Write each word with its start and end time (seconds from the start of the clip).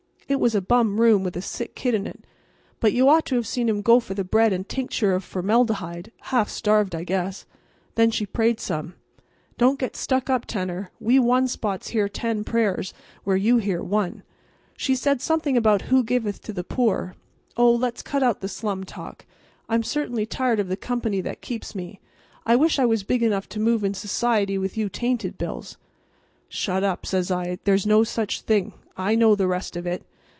It 0.27 0.39
was 0.39 0.55
a 0.55 0.61
bum 0.61 1.01
room 1.01 1.25
with 1.25 1.35
a 1.35 1.41
sick 1.41 1.75
kid 1.75 1.93
in 1.93 2.07
it. 2.07 2.25
But 2.79 2.93
you 2.93 3.09
ought 3.09 3.25
to 3.25 3.35
have 3.35 3.45
seen 3.45 3.67
him 3.67 3.81
go 3.81 3.99
for 3.99 4.13
the 4.13 4.23
bread 4.23 4.53
and 4.53 4.65
tincture 4.65 5.11
of 5.13 5.25
formaldehyde. 5.25 6.09
Half 6.21 6.47
starved, 6.47 6.95
I 6.95 7.03
guess. 7.03 7.45
Then 7.95 8.11
she 8.11 8.25
prayed 8.25 8.61
some. 8.61 8.93
Don't 9.57 9.77
get 9.77 9.97
stuck 9.97 10.29
up, 10.29 10.45
tenner. 10.45 10.89
We 11.01 11.19
one 11.19 11.49
spots 11.49 11.89
hear 11.89 12.07
ten 12.07 12.45
prayers, 12.45 12.93
where 13.25 13.35
you 13.35 13.57
hear 13.57 13.83
one. 13.83 14.23
She 14.77 14.95
said 14.95 15.19
something 15.21 15.57
about 15.57 15.81
'who 15.91 16.01
giveth 16.01 16.39
to 16.43 16.53
the 16.53 16.63
poor.' 16.63 17.13
Oh, 17.57 17.73
let's 17.75 18.01
cut 18.01 18.23
out 18.23 18.39
the 18.39 18.47
slum 18.47 18.85
talk. 18.85 19.25
I'm 19.67 19.83
certainly 19.83 20.25
tired 20.25 20.61
of 20.61 20.69
the 20.69 20.77
company 20.77 21.19
that 21.19 21.41
keeps 21.41 21.75
me. 21.75 21.99
I 22.45 22.55
wish 22.55 22.79
I 22.79 22.85
was 22.85 23.03
big 23.03 23.21
enough 23.21 23.49
to 23.49 23.59
move 23.59 23.83
in 23.83 23.93
society 23.93 24.57
with 24.57 24.77
you 24.77 24.87
tainted 24.87 25.37
bills." 25.37 25.75
"Shut 26.47 26.85
up," 26.85 27.05
says 27.05 27.31
I; 27.31 27.59
"there's 27.65 27.85
no 27.85 28.05
such 28.05 28.39
thing. 28.39 28.71
I 28.95 29.15
know 29.15 29.35
the 29.35 29.47
rest 29.49 29.75
of 29.75 29.85
it. 29.85 30.05